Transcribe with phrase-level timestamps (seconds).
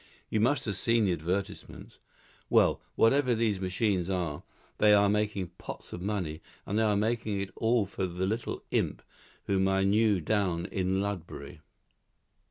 [0.31, 1.99] You must have seen the advertisements.
[2.49, 4.41] Well, whatever these machines are,
[4.79, 8.63] they are making pots of money; and they are making it all for that little
[8.71, 9.03] imp
[9.45, 11.59] whom I knew down in Ludbury.